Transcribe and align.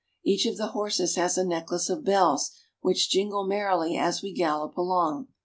Each 0.25 0.47
of 0.47 0.57
the 0.57 0.69
horses 0.69 1.13
has 1.15 1.37
a 1.37 1.45
necklace 1.45 1.87
of 1.87 2.03
bells 2.03 2.49
which 2.79 3.11
jingle 3.11 3.45
merrily 3.45 3.95
as 3.97 4.23
we 4.23 4.33
gallop 4.33 4.75
along. 4.75 5.27